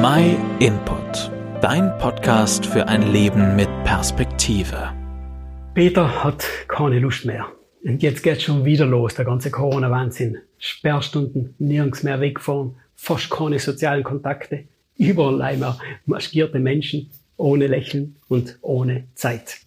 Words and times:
My 0.00 0.36
Input, 0.60 1.32
dein 1.60 1.98
Podcast 1.98 2.64
für 2.64 2.86
ein 2.86 3.10
Leben 3.10 3.56
mit 3.56 3.68
Perspektive. 3.82 4.92
Peter 5.74 6.22
hat 6.22 6.44
keine 6.68 7.00
Lust 7.00 7.24
mehr. 7.24 7.46
Und 7.84 8.00
jetzt 8.00 8.22
geht's 8.22 8.44
schon 8.44 8.64
wieder 8.64 8.86
los, 8.86 9.16
der 9.16 9.24
ganze 9.24 9.50
Corona-Wahnsinn. 9.50 10.38
Sperrstunden, 10.56 11.56
nirgends 11.58 12.04
mehr 12.04 12.20
wegfahren, 12.20 12.76
fast 12.94 13.28
keine 13.28 13.58
sozialen 13.58 14.04
Kontakte, 14.04 14.66
überall 14.96 15.54
immer 15.54 15.80
maskierte 16.06 16.60
Menschen, 16.60 17.10
ohne 17.36 17.66
Lächeln 17.66 18.14
und 18.28 18.56
ohne 18.60 19.08
Zeit. 19.14 19.58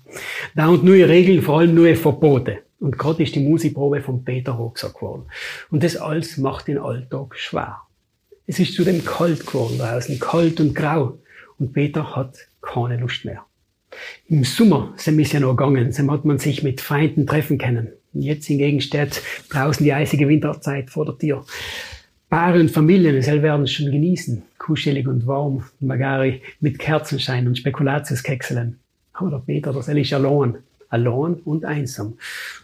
Da 0.56 0.70
und 0.70 0.86
neue 0.86 1.10
Regeln, 1.10 1.42
vor 1.42 1.60
allem 1.60 1.76
neue 1.76 1.98
Verbote. 1.98 2.60
Und 2.80 2.98
gerade 2.98 3.24
ist 3.24 3.36
die 3.36 3.42
Musikprobe 3.42 4.00
von 4.00 4.24
Peter 4.24 4.54
Rucksack 4.54 4.94
geworden. 4.94 5.24
Und 5.72 5.84
das 5.84 5.98
alles 5.98 6.38
macht 6.38 6.70
den 6.70 6.78
Alltag 6.78 7.36
schwer. 7.36 7.82
Es 8.48 8.60
ist 8.60 8.76
zudem 8.76 9.04
kalt 9.06 9.46
geworden 9.46 9.78
draußen, 9.78 10.20
kalt 10.20 10.60
und 10.60 10.76
grau. 10.76 11.20
Und 11.58 11.74
Peter 11.74 12.16
hat 12.16 12.36
keine 12.62 12.98
Lust 12.98 13.26
mehr. 13.26 13.46
Im 14.28 14.44
Sommer 14.44 14.94
sind 14.98 15.18
wir 15.18 15.26
ja 15.26 15.40
noch 15.40 15.56
gegangen, 15.56 15.94
dann 15.96 16.12
hat 16.12 16.26
man 16.26 16.40
sich 16.40 16.64
mit 16.64 16.82
Feinden 16.82 17.28
treffen 17.28 17.58
können. 17.58 17.90
Jetzt 18.14 18.46
hingegen 18.46 18.82
steht 18.82 19.22
draußen 19.50 19.84
die 19.84 19.94
eisige 19.94 20.28
Winterzeit 20.28 20.90
vor 20.90 21.06
der 21.06 21.18
Tür. 21.18 21.46
Paare 22.30 22.60
und 22.60 22.72
Familien, 22.72 23.16
werden 23.44 23.64
es 23.64 23.72
schon 23.74 23.92
genießen. 23.92 24.44
Kuschelig 24.58 25.08
und 25.08 25.28
warm, 25.28 25.66
magari 25.80 26.42
mit 26.62 26.80
Kerzenschein 26.80 27.48
und 27.48 27.58
Spekulatiuskexeln. 27.58 28.80
Aber 29.14 29.30
der 29.32 29.38
Peter, 29.40 29.74
das 29.74 29.88
ist 29.88 30.14
allein. 30.14 30.58
Allein 30.90 31.36
und 31.46 31.66
einsam. 31.66 32.18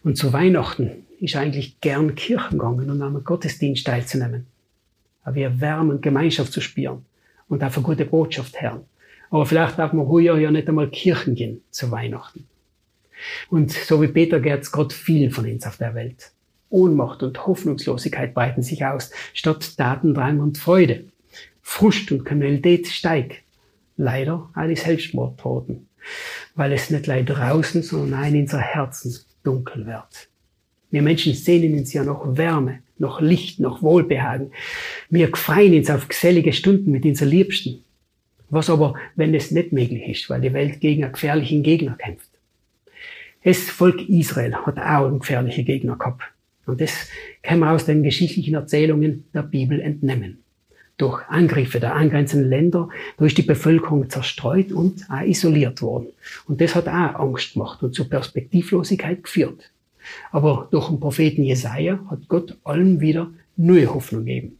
Und 0.03 0.17
zu 0.17 0.31
Weihnachten 0.33 1.05
ist 1.19 1.35
eigentlich 1.35 1.79
gern 1.81 2.15
Kirchen 2.15 2.59
gegangen, 2.59 2.89
um 2.89 3.01
am 3.01 3.23
Gottesdienst 3.23 3.85
teilzunehmen. 3.85 4.47
Aber 5.27 5.35
wir 5.35 5.59
Wärme 5.59 5.95
und 5.95 6.01
Gemeinschaft 6.01 6.53
zu 6.53 6.61
spüren 6.61 7.03
und 7.49 7.61
auf 7.61 7.75
eine 7.75 7.85
gute 7.85 8.05
Botschaft 8.05 8.61
hören. 8.61 8.85
Aber 9.29 9.45
vielleicht 9.45 9.77
darf 9.77 9.91
man 9.91 10.07
heuer 10.07 10.37
ja 10.37 10.49
nicht 10.49 10.69
einmal 10.69 10.87
Kirchen 10.87 11.35
gehen 11.35 11.61
zu 11.69 11.91
Weihnachten. 11.91 12.47
Und 13.49 13.73
so 13.73 14.01
wie 14.01 14.07
Peter 14.07 14.39
geht's 14.39 14.71
Gott 14.71 14.93
viel 14.93 15.29
von 15.29 15.43
uns 15.43 15.67
auf 15.67 15.75
der 15.75 15.95
Welt. 15.95 16.31
Ohnmacht 16.69 17.23
und 17.23 17.45
Hoffnungslosigkeit 17.45 18.33
breiten 18.33 18.63
sich 18.63 18.85
aus, 18.85 19.11
statt 19.33 19.77
Datendrang 19.77 20.39
und 20.39 20.57
Freude. 20.57 21.03
Frust 21.61 22.09
und 22.13 22.23
Kriminalität 22.23 22.87
steigt. 22.87 23.43
Leider 23.97 24.49
die 24.65 24.77
Selbstmordtoten, 24.77 25.89
weil 26.55 26.71
es 26.71 26.89
nicht 26.89 27.05
leider 27.05 27.33
draußen, 27.33 27.83
sondern 27.83 28.21
auch 28.21 28.27
in 28.27 28.43
unser 28.43 28.59
Herzen 28.61 29.13
dunkel 29.43 29.87
wird. 29.87 30.29
Wir 30.89 31.01
Menschen 31.01 31.33
sehnen 31.33 31.77
uns 31.77 31.91
ja 31.93 32.03
noch 32.03 32.37
Wärme, 32.37 32.79
noch 32.97 33.19
Licht, 33.21 33.59
noch 33.59 33.81
Wohlbehagen. 33.81 34.51
Wir 35.09 35.29
freuen 35.35 35.75
uns 35.75 35.89
auf 35.89 36.07
gesellige 36.07 36.53
Stunden 36.53 36.91
mit 36.91 37.05
unseren 37.05 37.29
Liebsten. 37.29 37.83
Was 38.49 38.69
aber, 38.69 38.95
wenn 39.15 39.35
es 39.35 39.51
nicht 39.51 39.73
möglich 39.73 40.07
ist, 40.07 40.29
weil 40.29 40.41
die 40.41 40.53
Welt 40.53 40.79
gegen 40.79 41.03
einen 41.03 41.13
gefährlichen 41.13 41.63
Gegner 41.63 41.97
kämpft? 41.97 42.29
Das 43.43 43.59
Volk 43.69 44.07
Israel 44.07 44.55
hat 44.55 44.77
auch 44.77 45.07
einen 45.07 45.19
gefährlichen 45.19 45.65
Gegner 45.65 45.97
gehabt. 45.97 46.23
Und 46.65 46.81
das 46.81 47.09
kann 47.43 47.59
man 47.59 47.69
aus 47.69 47.85
den 47.85 48.03
geschichtlichen 48.03 48.55
Erzählungen 48.55 49.25
der 49.33 49.43
Bibel 49.43 49.79
entnehmen. 49.79 50.43
Durch 50.97 51.21
Angriffe 51.27 51.79
der 51.79 51.95
angrenzenden 51.95 52.49
Länder, 52.49 52.89
durch 53.17 53.35
die 53.35 53.43
Bevölkerung 53.43 54.09
zerstreut 54.09 54.71
und 54.71 55.05
auch 55.09 55.21
isoliert 55.21 55.81
worden. 55.81 56.07
Und 56.47 56.59
das 56.59 56.75
hat 56.75 56.87
auch 56.87 57.19
Angst 57.19 57.53
gemacht 57.53 57.83
und 57.83 57.93
zur 57.93 58.09
Perspektivlosigkeit 58.09 59.23
geführt. 59.23 59.71
Aber 60.31 60.67
durch 60.71 60.89
den 60.89 60.99
Propheten 60.99 61.43
Jesaja 61.43 61.99
hat 62.09 62.27
Gott 62.27 62.57
allen 62.63 62.99
wieder 62.99 63.31
neue 63.55 63.93
Hoffnung 63.93 64.25
gegeben. 64.25 64.59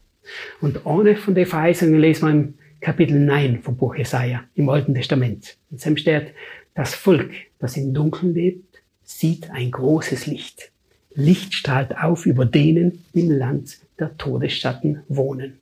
Und 0.60 0.86
eine 0.86 1.16
von 1.16 1.34
den 1.34 1.46
Verheißungen 1.46 1.98
lesen 2.00 2.26
wir 2.26 2.32
im 2.32 2.54
Kapitel 2.80 3.18
9 3.18 3.62
vom 3.62 3.76
Buch 3.76 3.96
Jesaja 3.96 4.44
im 4.54 4.68
Alten 4.68 4.94
Testament. 4.94 5.56
Und 5.70 5.84
es 5.84 6.00
steht, 6.00 6.34
das 6.74 6.94
Volk, 6.94 7.32
das 7.58 7.76
im 7.76 7.94
Dunkeln 7.94 8.34
lebt, 8.34 8.82
sieht 9.02 9.50
ein 9.50 9.70
großes 9.70 10.26
Licht. 10.26 10.70
Licht 11.14 11.54
strahlt 11.54 11.96
auf 11.96 12.26
über 12.26 12.44
denen, 12.44 13.04
die 13.14 13.20
im 13.20 13.30
Land 13.30 13.78
der 13.98 14.16
Todesschatten 14.16 15.02
wohnen. 15.08 15.58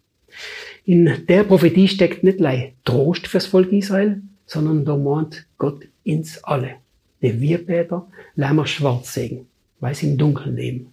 In 0.85 1.27
der 1.27 1.45
Prophetie 1.45 1.89
steckt 1.89 2.23
nicht 2.23 2.41
lei 2.41 2.75
Trost 2.85 3.27
fürs 3.27 3.47
Volk 3.47 3.73
Israel, 3.73 4.21
sondern 4.45 4.85
da 4.85 4.97
mahnt 4.97 5.47
Gott 5.59 5.87
ins 6.05 6.43
alle. 6.45 6.75
Die 7.23 7.41
wir 7.41 7.65
Peter 7.65 8.07
wir 8.37 8.67
schwarz 8.67 9.15
sehen, 9.15 9.47
weil 9.87 9.95
sie 9.95 10.09
im 10.11 10.19
Dunkeln 10.19 10.57
leben. 10.57 10.93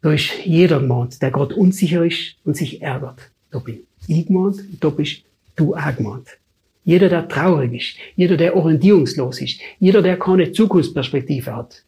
Da 0.00 0.12
ist 0.12 0.30
jeder 0.44 0.78
gemahnt, 0.78 1.20
der 1.20 1.32
gerade 1.32 1.56
unsicher 1.56 2.06
ist 2.06 2.36
und 2.44 2.56
sich 2.56 2.80
ärgert. 2.80 3.18
Da 3.50 3.58
bin 3.58 3.80
ich 4.06 4.26
gemahnt, 4.28 4.60
da 4.78 4.90
bist 4.90 5.22
du 5.56 5.74
auch 5.74 5.96
gemahnt. 5.96 6.28
Jeder, 6.84 7.08
der 7.08 7.26
traurig 7.26 7.72
ist, 7.72 7.96
jeder, 8.14 8.36
der 8.36 8.56
orientierungslos 8.56 9.40
ist, 9.40 9.58
jeder, 9.80 10.02
der 10.02 10.20
keine 10.20 10.52
Zukunftsperspektive 10.52 11.54
hat. 11.54 11.82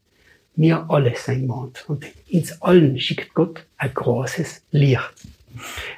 Wir 0.57 0.85
alle 0.91 1.15
sind 1.15 1.47
Mond. 1.47 1.85
Und 1.87 2.05
ins 2.27 2.61
allen 2.61 2.99
schickt 2.99 3.33
Gott 3.33 3.65
ein 3.77 3.95
großes 3.95 4.63
Licht. 4.73 5.15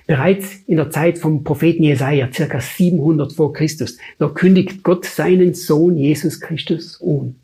Bereits 0.07 0.57
in 0.67 0.77
der 0.77 0.91
Zeit 0.91 1.17
vom 1.17 1.45
Propheten 1.45 1.83
Jesaja, 1.83 2.29
circa 2.31 2.61
700 2.61 3.33
vor 3.33 3.55
Christus, 3.55 3.97
da 4.19 4.29
kündigt 4.29 4.83
Gott 4.83 5.07
seinen 5.07 5.55
Sohn 5.55 5.97
Jesus 5.97 6.43
Christus 6.43 6.97
um. 6.97 7.37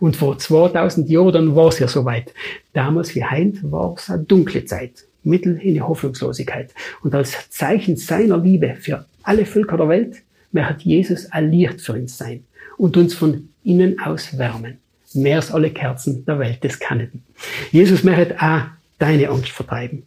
Und 0.00 0.16
vor 0.16 0.38
2000 0.38 1.08
Jahren 1.08 1.54
war 1.54 1.68
es 1.68 1.78
ja 1.78 1.88
soweit. 1.88 2.32
Damals 2.72 3.14
wie 3.14 3.24
heint 3.24 3.70
war 3.70 3.94
es 3.96 4.10
eine 4.10 4.24
dunkle 4.24 4.64
Zeit, 4.64 5.04
mittel 5.22 5.58
in 5.58 5.74
die 5.74 5.82
Hoffnungslosigkeit. 5.82 6.72
Und 7.02 7.14
als 7.14 7.50
Zeichen 7.50 7.96
seiner 7.96 8.38
Liebe 8.38 8.76
für 8.80 9.06
alle 9.22 9.46
Völker 9.46 9.76
der 9.76 9.88
Welt 9.88 10.22
möchte 10.52 10.88
Jesus 10.88 11.30
ein 11.32 11.50
Licht 11.50 11.80
für 11.80 11.94
uns 11.94 12.18
sein 12.18 12.44
und 12.76 12.96
uns 12.96 13.14
von 13.14 13.48
innen 13.64 13.98
aus 14.00 14.36
wärmen. 14.38 14.78
Mehr 15.14 15.36
als 15.36 15.52
alle 15.52 15.70
Kerzen 15.70 16.24
der 16.24 16.38
Welt 16.38 16.64
des 16.64 16.78
Kanneten. 16.78 17.22
Jesus 17.70 18.02
möchte 18.02 18.34
auch 18.40 18.62
deine 18.98 19.28
Angst 19.28 19.50
vertreiben 19.50 20.04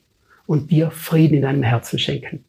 und 0.48 0.72
dir 0.72 0.90
Frieden 0.90 1.36
in 1.36 1.42
deinem 1.44 1.64
Herzen 1.64 2.00
schenken. 2.00 2.44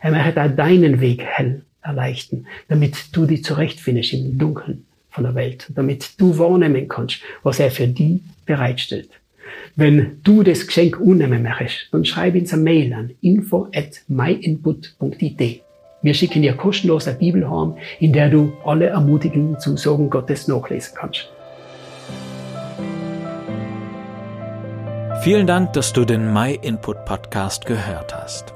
Er 0.00 0.10
möchte 0.10 0.42
auch 0.42 0.54
deinen 0.54 1.00
Weg 1.00 1.22
hell 1.22 1.62
erleichtern, 1.82 2.46
damit 2.68 3.16
du 3.16 3.26
dich 3.26 3.44
zurechtfindest 3.44 4.14
im 4.14 4.38
Dunkeln 4.38 4.84
von 5.16 5.24
der 5.24 5.34
Welt, 5.34 5.72
damit 5.74 6.20
du 6.20 6.38
wahrnehmen 6.38 6.86
kannst, 6.86 7.20
was 7.42 7.58
er 7.58 7.72
für 7.72 7.88
dich 7.88 8.20
bereitstellt. 8.44 9.10
Wenn 9.74 10.20
du 10.22 10.42
das 10.42 10.66
Geschenk 10.66 11.00
unnehmen 11.00 11.42
möchtest, 11.42 11.88
dann 11.90 12.04
schreib 12.04 12.34
uns 12.34 12.52
eine 12.52 12.62
Mail 12.62 12.92
an 12.92 13.10
info 13.20 13.68
at 13.74 14.02
myinput.it 14.08 15.62
wir 16.02 16.14
schicken 16.14 16.42
dir 16.42 16.54
kostenlos 16.54 17.08
eine 17.08 17.18
Bibel 17.18 17.50
heim, 17.50 17.74
in 17.98 18.12
der 18.12 18.28
du 18.28 18.52
alle 18.64 18.86
ermutigenden 18.86 19.58
Zusagen 19.58 20.08
Gottes 20.08 20.46
nachlesen 20.46 20.94
kannst. 20.94 21.28
Vielen 25.22 25.48
Dank, 25.48 25.72
dass 25.72 25.92
du 25.92 26.04
den 26.04 26.32
My 26.32 26.56
Input 26.62 27.04
Podcast 27.06 27.66
gehört 27.66 28.14
hast. 28.14 28.55